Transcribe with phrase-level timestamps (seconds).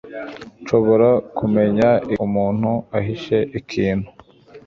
[0.61, 4.07] Nshobora kumenya igihe umuntu ahishe ikintu.